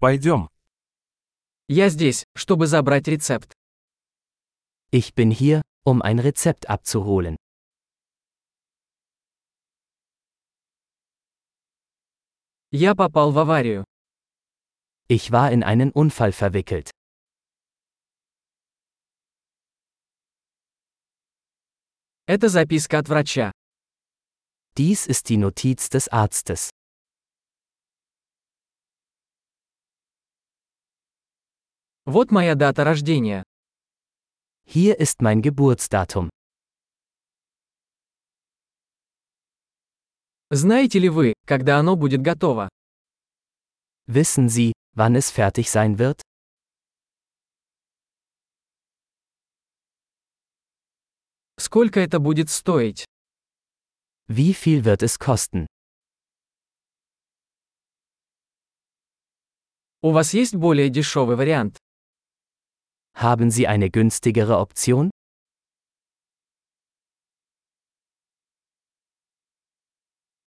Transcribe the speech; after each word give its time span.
Пойдем. 0.00 0.48
Я 1.66 1.88
здесь, 1.88 2.24
чтобы 2.36 2.68
забрать 2.68 3.08
рецепт. 3.08 3.52
Ich 4.92 5.14
bin 5.14 5.30
hier, 5.32 5.62
um 5.84 6.02
ein 6.02 6.20
Rezept 6.20 6.68
abzuholen. 6.68 7.36
Я 12.70 12.94
попал 12.94 13.32
в 13.32 13.38
аварию. 13.38 13.84
Ich 15.08 15.32
war 15.32 15.50
in 15.50 15.64
einen 15.64 15.90
Unfall 15.90 16.32
verwickelt. 16.32 16.90
Это 22.26 22.48
записка 22.48 22.98
от 22.98 23.08
врача. 23.08 23.52
Dies 24.76 25.06
ist 25.06 25.28
die 25.28 25.38
Notiz 25.38 25.88
des 25.88 26.08
Arztes. 26.08 26.70
Вот 32.10 32.30
моя 32.30 32.54
дата 32.54 32.84
рождения. 32.84 33.42
Hier 34.64 34.96
ist 34.98 35.20
mein 35.20 35.42
Geburtsdatum. 35.42 36.30
Знаете 40.50 41.00
ли 41.00 41.10
вы, 41.10 41.34
когда 41.46 41.78
оно 41.78 41.96
будет 41.96 42.22
готово? 42.22 42.70
Wissen 44.06 44.48
Sie, 44.48 44.72
wann 44.96 45.16
es 45.16 45.30
fertig 45.30 45.68
sein 45.68 45.98
wird? 45.98 46.22
Сколько 51.58 52.00
это 52.00 52.20
будет 52.20 52.48
стоить? 52.48 53.04
Wie 54.28 54.54
viel 54.54 54.86
wird 54.86 55.02
es 55.02 55.18
kosten? 55.18 55.66
У 60.00 60.12
вас 60.12 60.32
есть 60.32 60.54
более 60.54 60.88
дешевый 60.88 61.36
вариант? 61.36 61.76
Haben 63.17 63.51
Sie 63.51 63.67
eine 63.67 63.89
günstigere 63.89 64.57
Option? 64.57 65.09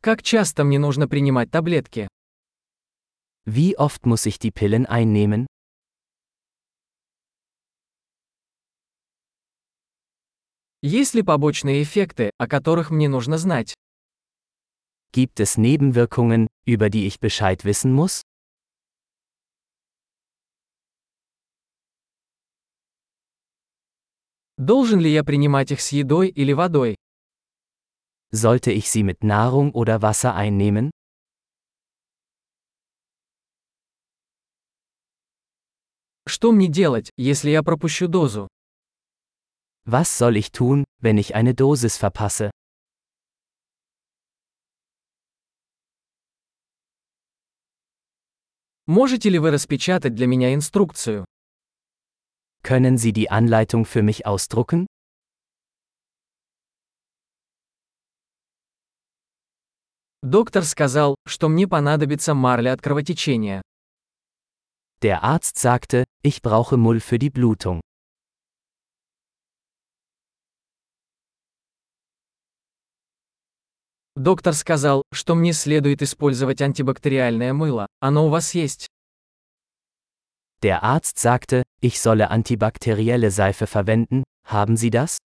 Как 0.02 0.22
часто 0.22 0.62
мне 0.64 0.78
нужно 0.78 1.08
принимать 1.08 1.50
таблетки? 1.50 2.08
Wie 3.44 3.76
oft 3.76 4.06
muss 4.06 4.26
ich 4.26 4.38
die 4.38 4.50
Pillen 4.50 4.86
einnehmen? 4.86 5.46
Есть 10.82 11.14
ли 11.14 11.22
побочные 11.22 11.82
эффекты, 11.82 12.30
о 12.38 12.46
которых 12.46 12.90
мне 12.90 13.08
нужно 13.08 13.38
знать? 13.38 13.74
Gibt 15.12 15.40
es 15.40 15.56
Nebenwirkungen, 15.56 16.46
über 16.66 16.90
die 16.90 17.06
ich 17.06 17.18
Bescheid 17.18 17.64
wissen 17.64 17.92
muss? 17.92 18.22
Должен 24.61 24.99
ли 24.99 25.11
я 25.11 25.23
принимать 25.23 25.71
их 25.71 25.81
с 25.81 25.91
едой 25.91 26.29
или 26.29 26.53
водой? 26.53 26.95
Sollte 28.31 28.71
ich 28.71 28.91
sie 28.91 29.01
mit 29.01 29.23
Nahrung 29.23 29.71
oder 29.71 30.03
Wasser 30.03 30.35
einnehmen? 30.35 30.91
Что 36.27 36.51
мне 36.51 36.67
делать, 36.67 37.09
если 37.17 37.49
я 37.49 37.63
пропущу 37.63 38.07
дозу? 38.07 38.47
Was 39.87 40.15
soll 40.15 40.35
ich 40.35 40.51
tun, 40.51 40.83
wenn 40.99 41.17
ich 41.17 41.33
eine 41.33 41.55
Dosis 41.55 41.97
verpasse? 41.97 42.51
Можете 48.85 49.29
ли 49.29 49.39
вы 49.39 49.49
распечатать 49.49 50.13
для 50.13 50.27
меня 50.27 50.53
инструкцию? 50.53 51.25
Können 52.62 52.98
Sie 52.98 53.12
die 53.12 53.30
Anleitung 53.30 53.84
für 53.84 54.02
mich 54.02 54.26
ausdrucken? 54.26 54.86
Доктор 60.22 60.64
сказал, 60.64 61.14
что 61.26 61.48
мне 61.48 61.68
понадобится 61.68 62.34
марля 62.34 62.72
от 62.72 62.82
кровотечения. 62.82 63.62
Der 65.02 65.22
Arzt 65.22 65.58
sagte, 65.58 66.04
ich 66.22 66.42
brauche 66.42 66.76
Mull 66.76 67.00
für 67.00 67.18
die 67.18 67.30
Blutung. 67.30 67.80
Доктор 74.16 74.54
сказал, 74.54 75.02
что 75.12 75.34
мне 75.34 75.52
следует 75.52 76.00
использовать 76.00 76.62
антибактериальное 76.62 77.52
мыло. 77.52 77.86
Оно 78.00 78.26
у 78.26 78.30
вас 78.30 78.54
есть? 78.54 78.88
Der 80.62 80.82
Arzt 80.82 81.18
sagte, 81.18 81.64
ich 81.80 82.00
solle 82.00 82.30
antibakterielle 82.30 83.30
Seife 83.30 83.66
verwenden, 83.66 84.24
haben 84.44 84.76
Sie 84.76 84.90
das? 84.90 85.18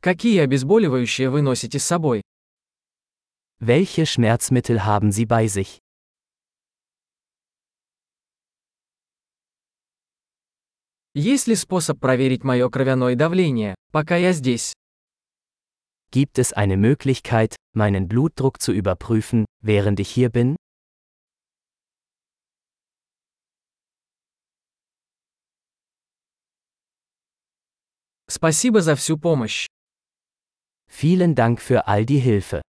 Какие 0.00 0.38
обезболивающие 0.40 1.30
вы 1.30 1.42
носите 1.42 1.78
с 1.78 1.84
собой? 1.84 2.22
Welche 3.58 4.06
Schmerzmittel 4.06 4.84
haben 4.84 5.10
Sie 5.10 5.24
bei 5.26 5.48
sich? 5.48 5.80
Есть 11.14 11.46
ли 11.48 11.54
способ 11.54 11.98
проверить 11.98 12.44
мое 12.44 12.68
кровяное 12.68 13.14
давление, 13.16 13.74
пока 13.90 14.16
я 14.16 14.32
здесь? 14.32 14.74
Gibt 16.12 16.38
es 16.38 16.52
eine 16.52 16.76
Möglichkeit, 16.76 17.56
meinen 17.74 18.08
Blutdruck 18.08 18.60
zu 18.60 18.72
überprüfen, 18.72 19.44
während 19.62 20.00
ich 20.00 20.10
hier 20.10 20.30
bin? 20.30 20.56
Спасибо 28.28 28.80
за 28.82 28.96
всю 28.96 29.16
помощь. 29.18 29.66
Vielen 30.88 31.34
Dank 31.34 31.60
für 31.60 31.86
all 31.86 32.04
die 32.04 32.18
Hilfe. 32.18 32.60